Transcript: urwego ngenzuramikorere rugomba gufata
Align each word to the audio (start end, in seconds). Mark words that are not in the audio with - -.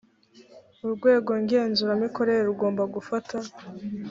urwego 0.85 1.31
ngenzuramikorere 1.43 2.41
rugomba 2.49 2.83
gufata 2.93 3.35